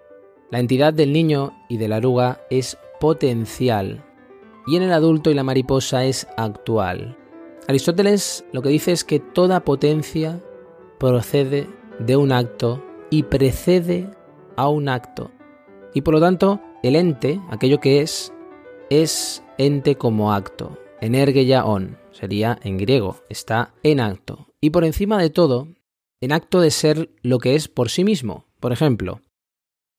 La 0.50 0.58
entidad 0.58 0.92
del 0.92 1.12
niño 1.12 1.52
y 1.68 1.76
de 1.76 1.86
la 1.86 1.98
oruga 1.98 2.40
es 2.50 2.78
potencial 2.98 4.04
y 4.66 4.76
en 4.76 4.82
el 4.82 4.92
adulto 4.92 5.30
y 5.30 5.34
la 5.34 5.44
mariposa 5.44 6.04
es 6.04 6.26
actual. 6.36 7.16
Aristóteles 7.68 8.44
lo 8.52 8.62
que 8.62 8.68
dice 8.68 8.92
es 8.92 9.04
que 9.04 9.20
toda 9.20 9.64
potencia 9.64 10.42
procede 10.98 11.68
de 11.98 12.16
un 12.16 12.32
acto 12.32 12.84
y 13.10 13.24
precede 13.24 14.10
a 14.56 14.68
un 14.68 14.88
acto. 14.88 15.30
Y 15.94 16.02
por 16.02 16.14
lo 16.14 16.20
tanto, 16.20 16.60
el 16.82 16.96
ente, 16.96 17.40
aquello 17.50 17.80
que 17.80 18.00
es, 18.00 18.32
es 18.90 19.42
ente 19.58 19.96
como 19.96 20.32
acto. 20.32 20.78
Energeia 21.00 21.64
on 21.64 21.98
sería 22.12 22.58
en 22.62 22.78
griego, 22.78 23.22
está 23.28 23.74
en 23.82 24.00
acto. 24.00 24.48
Y 24.60 24.70
por 24.70 24.84
encima 24.84 25.20
de 25.20 25.30
todo, 25.30 25.68
en 26.20 26.32
acto 26.32 26.60
de 26.60 26.70
ser 26.70 27.10
lo 27.22 27.38
que 27.38 27.54
es 27.54 27.68
por 27.68 27.88
sí 27.88 28.04
mismo. 28.04 28.46
Por 28.60 28.72
ejemplo, 28.72 29.22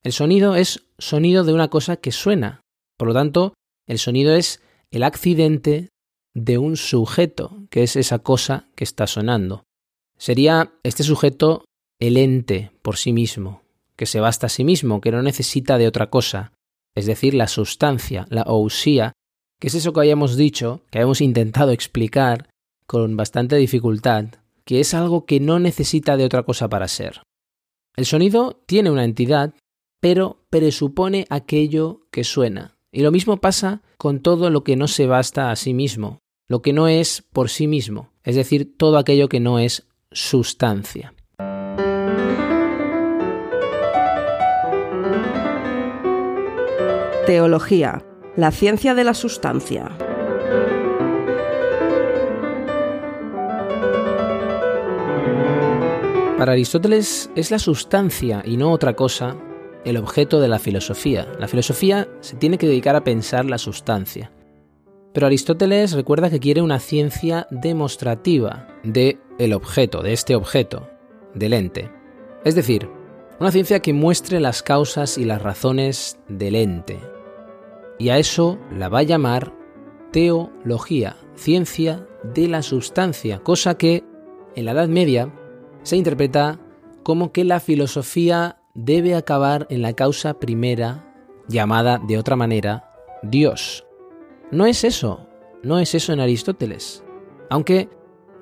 el 0.04 0.12
sonido 0.12 0.56
es 0.56 0.84
sonido 0.98 1.44
de 1.44 1.54
una 1.54 1.70
cosa 1.70 1.98
que 1.98 2.12
suena, 2.12 2.62
por 2.98 3.08
lo 3.08 3.14
tanto, 3.16 3.56
el 3.88 3.98
sonido 3.98 4.36
es 4.36 4.62
el 4.92 5.02
accidente 5.02 5.90
de 6.34 6.58
un 6.58 6.78
sujeto, 6.78 7.64
que 7.70 7.84
es 7.84 7.96
esa 7.96 8.20
cosa 8.20 8.68
que 8.76 8.84
está 8.84 9.08
sonando. 9.08 9.64
Sería 10.18 10.74
este 10.84 11.04
sujeto 11.04 11.66
el 12.00 12.18
ente 12.18 12.72
por 12.82 12.98
sí 12.98 13.14
mismo, 13.14 13.62
que 13.96 14.06
se 14.06 14.20
basta 14.20 14.48
a 14.48 14.50
sí 14.50 14.64
mismo, 14.64 15.02
que 15.02 15.12
no 15.12 15.22
necesita 15.22 15.78
de 15.78 15.88
otra 15.88 16.10
cosa, 16.10 16.54
es 16.96 17.06
decir, 17.06 17.34
la 17.34 17.48
sustancia, 17.48 18.26
la 18.30 18.44
ousía, 18.44 19.14
que 19.60 19.68
es 19.68 19.76
eso 19.76 19.94
que 19.94 20.00
habíamos 20.00 20.36
dicho, 20.36 20.82
que 20.90 20.98
habíamos 20.98 21.22
intentado 21.22 21.72
explicar 21.72 22.50
con 22.88 23.16
bastante 23.16 23.56
dificultad, 23.58 24.26
que 24.66 24.80
es 24.80 24.94
algo 24.94 25.26
que 25.26 25.40
no 25.40 25.60
necesita 25.60 26.18
de 26.18 26.26
otra 26.26 26.44
cosa 26.44 26.70
para 26.70 26.88
ser. 26.88 27.22
El 27.96 28.06
sonido 28.06 28.62
tiene 28.66 28.90
una 28.90 29.06
entidad, 29.06 29.54
pero 30.00 30.44
presupone 30.50 31.26
aquello 31.30 32.08
que 32.10 32.24
suena, 32.24 32.78
y 32.92 33.02
lo 33.02 33.12
mismo 33.12 33.38
pasa 33.38 33.82
con 33.98 34.22
todo 34.22 34.50
lo 34.50 34.64
que 34.64 34.76
no 34.76 34.88
se 34.88 35.06
basta 35.06 35.52
a 35.52 35.56
sí 35.56 35.74
mismo, 35.74 36.21
lo 36.52 36.62
que 36.62 36.74
no 36.74 36.90
es 36.90 37.24
por 37.32 37.50
sí 37.50 37.66
mismo, 37.66 38.10
es 38.26 38.36
decir, 38.36 38.76
todo 38.76 38.98
aquello 38.98 39.30
que 39.30 39.40
no 39.40 39.58
es 39.58 39.88
sustancia. 40.12 41.14
Teología, 47.26 48.04
la 48.36 48.52
ciencia 48.52 48.94
de 48.96 49.04
la 49.06 49.14
sustancia. 49.14 49.98
Para 56.38 56.52
Aristóteles 56.52 57.30
es 57.34 57.50
la 57.50 57.60
sustancia 57.60 58.44
y 58.46 58.58
no 58.58 58.74
otra 58.74 58.98
cosa 58.98 59.38
el 59.86 59.96
objeto 59.96 60.42
de 60.42 60.50
la 60.50 60.60
filosofía. 60.60 61.26
La 61.40 61.48
filosofía 61.48 62.10
se 62.20 62.36
tiene 62.36 62.58
que 62.58 62.68
dedicar 62.68 62.98
a 62.98 63.06
pensar 63.06 63.46
la 63.46 63.58
sustancia. 63.58 64.32
Pero 65.14 65.28
Aristóteles 65.28 65.92
recuerda 65.94 66.30
que 66.30 66.40
quiere 66.40 66.62
una 66.62 66.80
ciencia 66.80 67.48
demostrativa 67.52 68.68
de 68.84 69.20
el 69.38 69.54
objeto, 69.54 70.02
de 70.02 70.14
este 70.14 70.36
objeto, 70.36 70.90
del 71.34 71.54
ente. 71.54 71.92
Es 72.46 72.56
decir, 72.56 72.90
una 73.40 73.52
ciencia 73.52 73.82
que 73.82 73.94
muestre 73.94 74.40
las 74.40 74.64
causas 74.64 75.18
y 75.18 75.26
las 75.26 75.42
razones 75.42 76.20
del 76.28 76.56
ente. 76.56 77.00
Y 78.00 78.10
a 78.10 78.18
eso 78.18 78.58
la 78.72 78.90
va 78.90 79.00
a 79.00 79.04
llamar 79.04 79.54
teología, 80.12 81.18
ciencia 81.36 82.08
de 82.24 82.48
la 82.48 82.62
sustancia, 82.62 83.40
cosa 83.40 83.78
que 83.78 84.04
en 84.56 84.66
la 84.66 84.72
Edad 84.72 84.88
Media 84.88 85.34
se 85.84 85.98
interpreta 85.98 86.60
como 87.04 87.32
que 87.32 87.44
la 87.44 87.60
filosofía 87.60 88.58
debe 88.74 89.16
acabar 89.16 89.68
en 89.70 89.82
la 89.82 89.94
causa 89.94 90.36
primera, 90.36 91.14
llamada 91.48 92.00
de 92.00 92.18
otra 92.18 92.36
manera 92.36 92.94
Dios. 93.24 93.86
No 94.52 94.66
es 94.66 94.84
eso, 94.84 95.28
no 95.64 95.80
es 95.80 95.96
eso 95.96 96.12
en 96.12 96.20
Aristóteles, 96.20 97.04
aunque 97.50 97.90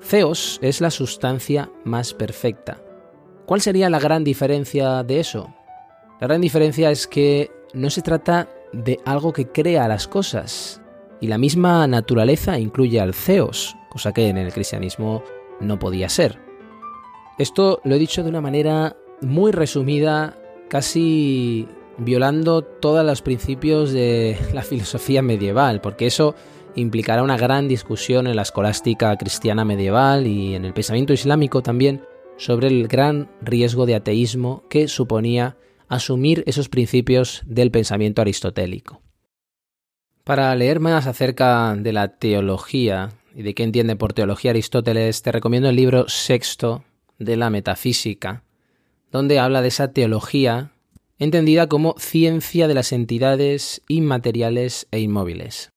Theos 0.08 0.58
es 0.60 0.80
la 0.80 0.90
sustancia 0.90 1.70
más 1.84 2.14
perfecta. 2.14 2.82
¿Cuál 3.46 3.60
sería 3.60 3.88
la 3.90 4.00
gran 4.00 4.24
diferencia 4.24 5.04
de 5.04 5.20
eso? 5.20 5.54
La 6.20 6.26
gran 6.26 6.40
diferencia 6.40 6.90
es 6.90 7.06
que 7.06 7.50
no 7.74 7.90
se 7.90 8.02
trata 8.02 8.48
de 8.72 8.98
algo 9.04 9.32
que 9.32 9.48
crea 9.48 9.86
las 9.86 10.08
cosas, 10.08 10.82
y 11.20 11.28
la 11.28 11.38
misma 11.38 11.86
naturaleza 11.86 12.58
incluye 12.58 13.00
al 13.00 13.14
Theos, 13.14 13.76
cosa 13.88 14.12
que 14.12 14.28
en 14.28 14.38
el 14.38 14.52
cristianismo 14.52 15.22
no 15.60 15.78
podía 15.78 16.08
ser. 16.08 16.40
Esto 17.38 17.80
lo 17.84 17.94
he 17.94 17.98
dicho 17.98 18.22
de 18.22 18.30
una 18.30 18.40
manera 18.40 18.96
muy 19.20 19.52
resumida, 19.52 20.36
casi 20.68 21.68
violando 22.00 22.62
todos 22.62 23.04
los 23.04 23.22
principios 23.22 23.92
de 23.92 24.38
la 24.54 24.62
filosofía 24.62 25.22
medieval, 25.22 25.80
porque 25.80 26.06
eso 26.06 26.34
implicará 26.74 27.22
una 27.22 27.36
gran 27.36 27.68
discusión 27.68 28.26
en 28.26 28.36
la 28.36 28.42
escolástica 28.42 29.14
cristiana 29.16 29.64
medieval 29.64 30.26
y 30.26 30.54
en 30.54 30.64
el 30.64 30.72
pensamiento 30.72 31.12
islámico 31.12 31.62
también 31.62 32.02
sobre 32.38 32.68
el 32.68 32.88
gran 32.88 33.30
riesgo 33.42 33.84
de 33.84 33.96
ateísmo 33.96 34.64
que 34.70 34.88
suponía 34.88 35.56
asumir 35.88 36.42
esos 36.46 36.68
principios 36.68 37.42
del 37.44 37.70
pensamiento 37.70 38.22
aristotélico. 38.22 39.02
Para 40.24 40.54
leer 40.54 40.80
más 40.80 41.06
acerca 41.06 41.74
de 41.76 41.92
la 41.92 42.16
teología 42.16 43.10
y 43.34 43.42
de 43.42 43.54
qué 43.54 43.62
entiende 43.62 43.96
por 43.96 44.12
teología 44.12 44.52
Aristóteles, 44.52 45.22
te 45.22 45.32
recomiendo 45.32 45.68
el 45.68 45.76
libro 45.76 46.08
sexto 46.08 46.84
de 47.18 47.36
la 47.36 47.50
metafísica, 47.50 48.44
donde 49.10 49.38
habla 49.38 49.60
de 49.60 49.68
esa 49.68 49.92
teología 49.92 50.72
entendida 51.20 51.68
como 51.68 51.94
ciencia 51.98 52.66
de 52.66 52.74
las 52.74 52.92
entidades 52.92 53.82
inmateriales 53.88 54.88
e 54.90 55.00
inmóviles. 55.00 55.70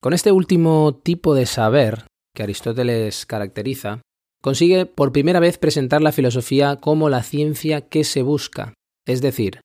Con 0.00 0.12
este 0.12 0.32
último 0.32 1.00
tipo 1.02 1.34
de 1.34 1.44
saber 1.44 2.06
que 2.34 2.44
Aristóteles 2.44 3.26
caracteriza, 3.26 4.00
consigue 4.40 4.86
por 4.86 5.12
primera 5.12 5.40
vez 5.40 5.58
presentar 5.58 6.02
la 6.02 6.12
filosofía 6.12 6.76
como 6.76 7.08
la 7.08 7.24
ciencia 7.24 7.88
que 7.88 8.04
se 8.04 8.22
busca, 8.22 8.74
es 9.06 9.20
decir, 9.20 9.60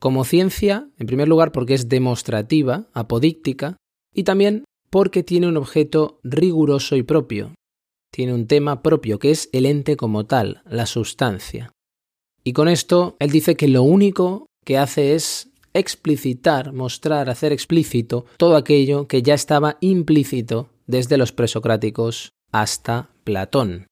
como 0.00 0.24
ciencia, 0.24 0.90
en 0.98 1.06
primer 1.06 1.28
lugar 1.28 1.52
porque 1.52 1.74
es 1.74 1.88
demostrativa, 1.88 2.88
apodíctica, 2.94 3.76
y 4.12 4.24
también 4.24 4.64
porque 4.90 5.22
tiene 5.22 5.46
un 5.46 5.56
objeto 5.56 6.18
riguroso 6.24 6.96
y 6.96 7.02
propio, 7.02 7.54
tiene 8.10 8.34
un 8.34 8.46
tema 8.46 8.82
propio 8.82 9.18
que 9.18 9.30
es 9.30 9.48
el 9.52 9.66
ente 9.66 9.96
como 9.96 10.26
tal, 10.26 10.62
la 10.66 10.86
sustancia. 10.86 11.70
Y 12.42 12.52
con 12.52 12.68
esto 12.68 13.16
él 13.20 13.30
dice 13.30 13.56
que 13.56 13.68
lo 13.68 13.82
único 13.82 14.46
que 14.64 14.78
hace 14.78 15.14
es 15.14 15.50
explicitar, 15.74 16.72
mostrar, 16.72 17.28
hacer 17.28 17.52
explícito 17.52 18.26
todo 18.36 18.56
aquello 18.56 19.06
que 19.06 19.22
ya 19.22 19.34
estaba 19.34 19.76
implícito 19.80 20.70
desde 20.86 21.18
los 21.18 21.32
presocráticos 21.32 22.32
hasta 22.52 23.10
Platón. 23.24 23.86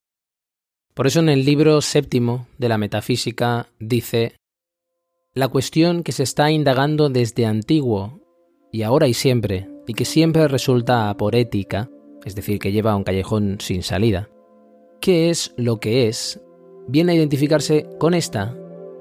Por 0.93 1.07
eso 1.07 1.19
en 1.19 1.29
el 1.29 1.43
libro 1.43 1.81
séptimo 1.81 2.47
de 2.57 2.69
la 2.69 2.77
Metafísica 2.77 3.67
dice, 3.79 4.37
la 5.33 5.47
cuestión 5.47 6.03
que 6.03 6.11
se 6.11 6.23
está 6.23 6.51
indagando 6.51 7.09
desde 7.09 7.45
antiguo 7.45 8.21
y 8.71 8.83
ahora 8.83 9.07
y 9.07 9.13
siempre, 9.13 9.67
y 9.87 9.93
que 9.93 10.05
siempre 10.05 10.47
resulta 10.47 11.09
aporética, 11.09 11.89
es 12.23 12.35
decir, 12.35 12.59
que 12.59 12.71
lleva 12.71 12.91
a 12.91 12.95
un 12.95 13.03
callejón 13.03 13.57
sin 13.59 13.83
salida, 13.83 14.29
¿qué 15.01 15.29
es 15.29 15.53
lo 15.57 15.79
que 15.79 16.07
es? 16.07 16.39
Viene 16.87 17.13
a 17.13 17.15
identificarse 17.15 17.89
con 17.99 18.13
esta, 18.13 18.55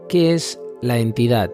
que 0.09 0.33
es 0.33 0.59
la 0.83 0.99
entidad. 0.99 1.51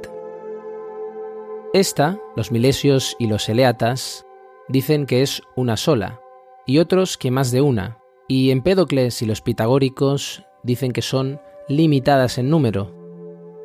Esta, 1.75 2.19
los 2.35 2.51
milesios 2.51 3.15
y 3.19 3.27
los 3.27 3.49
eleatas, 3.51 4.27
dicen 4.69 5.05
que 5.05 5.21
es 5.21 5.43
una 5.55 5.77
sola, 5.77 6.21
y 6.67 6.79
otros 6.79 7.19
que 7.19 7.31
más 7.31 7.51
de 7.51 7.61
una, 7.61 7.99
y 8.27 8.51
Empédocles 8.51 9.21
y 9.21 9.27
los 9.27 9.43
pitagóricos 9.43 10.45
dicen 10.63 10.93
que 10.93 11.03
son 11.03 11.41
limitadas 11.69 12.39
en 12.39 12.49
número, 12.49 12.95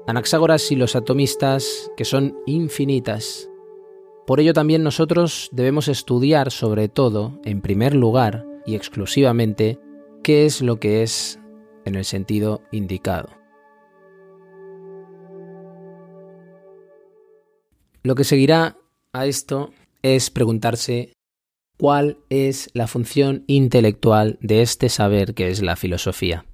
Anaxágoras 0.06 0.70
y 0.70 0.76
los 0.76 0.98
atomistas 0.98 1.90
que 1.96 2.04
son 2.04 2.38
infinitas. 2.46 3.50
Por 4.28 4.42
ello 4.42 4.52
también 4.54 4.84
nosotros 4.84 5.48
debemos 5.54 5.88
estudiar 5.88 6.52
sobre 6.52 6.90
todo, 6.90 7.40
en 7.46 7.62
primer 7.62 7.96
lugar 7.96 8.46
y 8.66 8.76
exclusivamente, 8.76 9.80
qué 10.24 10.46
es 10.46 10.62
lo 10.62 10.78
que 10.78 11.04
es 11.04 11.40
en 11.86 11.96
el 11.96 12.04
sentido 12.04 12.62
indicado. 12.72 13.43
Lo 18.04 18.16
que 18.16 18.26
seguirá 18.26 18.78
a 19.14 19.26
esto 19.26 19.72
es 20.02 20.30
preguntarse 20.30 21.14
cuál 21.78 22.18
es 22.30 22.70
la 22.74 22.88
función 22.88 23.46
intelectual 23.48 24.38
de 24.42 24.62
este 24.62 24.90
saber 24.90 25.34
que 25.34 25.50
es 25.50 25.62
la 25.62 25.78
filosofía. 25.78 26.46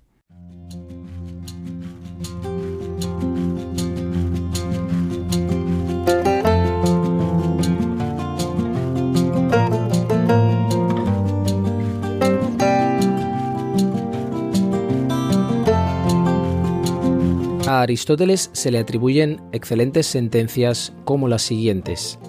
A 17.80 17.84
Aristóteles 17.84 18.50
se 18.52 18.72
le 18.72 18.80
atribuyen 18.80 19.42
excelentes 19.54 20.06
sentencias 20.06 20.92
como 21.06 21.30
las 21.30 21.44
siguientes. 21.44 22.20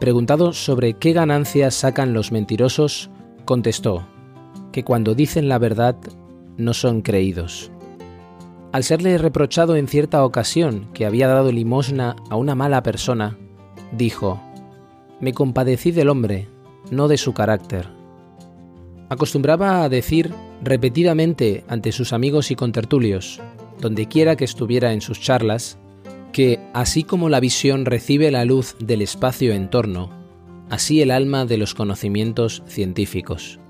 Preguntado 0.00 0.54
sobre 0.54 0.94
qué 0.94 1.12
ganancias 1.12 1.74
sacan 1.74 2.14
los 2.14 2.32
mentirosos, 2.32 3.10
contestó 3.44 4.06
que 4.72 4.82
cuando 4.82 5.14
dicen 5.14 5.50
la 5.50 5.58
verdad 5.58 5.96
no 6.56 6.72
son 6.72 7.02
creídos. 7.02 7.70
Al 8.72 8.82
serle 8.82 9.18
reprochado 9.18 9.76
en 9.76 9.88
cierta 9.88 10.24
ocasión 10.24 10.88
que 10.94 11.04
había 11.04 11.28
dado 11.28 11.52
limosna 11.52 12.16
a 12.30 12.36
una 12.36 12.54
mala 12.54 12.82
persona, 12.82 13.36
dijo, 13.94 14.40
Me 15.20 15.34
compadecí 15.34 15.90
del 15.90 16.08
hombre, 16.08 16.48
no 16.90 17.08
de 17.08 17.18
su 17.18 17.34
carácter. 17.34 17.90
Acostumbraba 19.10 19.84
a 19.84 19.90
decir 19.90 20.32
repetidamente 20.62 21.62
ante 21.68 21.92
sus 21.92 22.14
amigos 22.14 22.50
y 22.50 22.56
contertulios, 22.56 23.38
donde 23.80 24.06
quiera 24.06 24.36
que 24.36 24.44
estuviera 24.44 24.92
en 24.92 25.00
sus 25.00 25.20
charlas, 25.20 25.78
que 26.32 26.58
así 26.72 27.04
como 27.04 27.28
la 27.28 27.40
visión 27.40 27.84
recibe 27.84 28.30
la 28.30 28.44
luz 28.44 28.74
del 28.80 29.02
espacio 29.02 29.52
en 29.52 29.68
torno, 29.68 30.10
así 30.70 31.02
el 31.02 31.10
alma 31.10 31.44
de 31.44 31.58
los 31.58 31.74
conocimientos 31.74 32.62
científicos. 32.66 33.60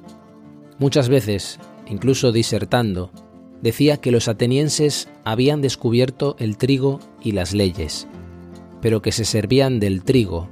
Muchas 0.78 1.08
veces, 1.08 1.58
incluso 1.86 2.32
disertando, 2.32 3.10
decía 3.60 3.96
que 3.96 4.12
los 4.12 4.28
atenienses 4.28 5.08
habían 5.24 5.60
descubierto 5.60 6.36
el 6.38 6.56
trigo 6.56 7.00
y 7.22 7.32
las 7.32 7.52
leyes, 7.52 8.06
pero 8.80 9.02
que 9.02 9.12
se 9.12 9.24
servían 9.24 9.80
del 9.80 10.04
trigo 10.04 10.48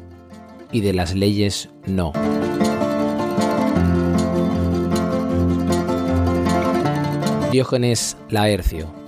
y 0.72 0.80
de 0.80 0.92
las 0.92 1.14
leyes 1.14 1.70
no. 1.86 2.12
Diógenes 7.50 8.16
Laercio 8.28 8.99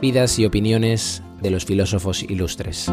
vidas 0.00 0.38
y 0.38 0.46
opiniones 0.46 1.22
de 1.40 1.50
los 1.50 1.64
filósofos 1.64 2.22
ilustres. 2.22 2.90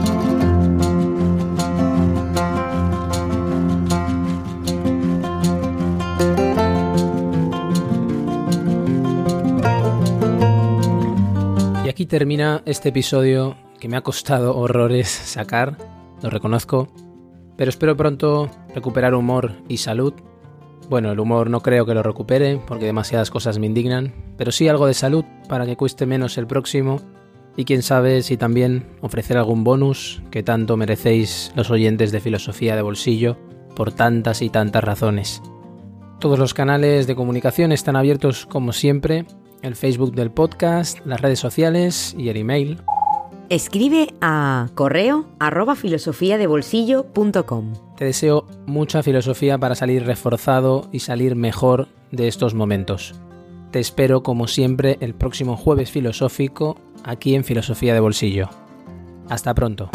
Y 11.83 11.89
aquí 11.89 12.05
termina 12.05 12.61
este 12.65 12.89
episodio 12.89 13.57
que 13.79 13.87
me 13.87 13.97
ha 13.97 14.01
costado 14.01 14.55
horrores 14.57 15.07
sacar, 15.09 15.77
lo 16.21 16.29
reconozco, 16.29 16.93
pero 17.57 17.69
espero 17.69 17.95
pronto 17.97 18.49
recuperar 18.73 19.13
humor 19.13 19.53
y 19.67 19.77
salud 19.77 20.13
Bueno, 20.91 21.09
el 21.13 21.21
humor 21.21 21.49
no 21.49 21.61
creo 21.61 21.85
que 21.85 21.93
lo 21.93 22.03
recupere 22.03 22.59
porque 22.67 22.83
demasiadas 22.83 23.31
cosas 23.31 23.57
me 23.59 23.65
indignan, 23.65 24.13
pero 24.35 24.51
sí 24.51 24.67
algo 24.67 24.87
de 24.87 24.93
salud 24.93 25.23
para 25.47 25.65
que 25.65 25.77
cueste 25.77 26.05
menos 26.05 26.37
el 26.37 26.47
próximo 26.47 26.99
y 27.55 27.63
quién 27.63 27.81
sabe 27.81 28.21
si 28.23 28.35
también 28.35 28.87
ofrecer 28.99 29.37
algún 29.37 29.63
bonus 29.63 30.21
que 30.31 30.43
tanto 30.43 30.75
merecéis 30.75 31.53
los 31.55 31.71
oyentes 31.71 32.11
de 32.11 32.19
filosofía 32.19 32.75
de 32.75 32.81
bolsillo 32.81 33.37
por 33.73 33.93
tantas 33.93 34.41
y 34.41 34.49
tantas 34.49 34.83
razones. 34.83 35.41
Todos 36.19 36.37
los 36.37 36.53
canales 36.53 37.07
de 37.07 37.15
comunicación 37.15 37.71
están 37.71 37.95
abiertos 37.95 38.45
como 38.45 38.73
siempre, 38.73 39.23
el 39.61 39.77
Facebook 39.77 40.13
del 40.13 40.31
podcast, 40.31 40.99
las 41.05 41.21
redes 41.21 41.39
sociales 41.39 42.13
y 42.17 42.27
el 42.27 42.35
email. 42.35 42.81
Escribe 43.51 44.07
a 44.21 44.69
correo 44.75 45.25
arroba 45.37 45.75
filosofiadebolsillo.com. 45.75 47.73
Te 47.97 48.05
deseo 48.05 48.47
mucha 48.65 49.03
filosofía 49.03 49.57
para 49.57 49.75
salir 49.75 50.05
reforzado 50.05 50.87
y 50.93 50.99
salir 50.99 51.35
mejor 51.35 51.89
de 52.11 52.29
estos 52.29 52.53
momentos. 52.53 53.13
Te 53.71 53.79
espero 53.79 54.23
como 54.23 54.47
siempre 54.47 54.97
el 55.01 55.13
próximo 55.13 55.57
jueves 55.57 55.91
filosófico 55.91 56.77
aquí 57.03 57.35
en 57.35 57.43
Filosofía 57.43 57.93
de 57.93 57.99
Bolsillo. 57.99 58.47
Hasta 59.27 59.53
pronto. 59.53 59.89